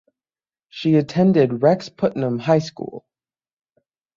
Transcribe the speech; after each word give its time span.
She 0.69 0.95
attended 0.95 1.61
Rex 1.61 1.87
Putnam 1.89 2.39
High 2.39 2.57
School. 2.57 3.05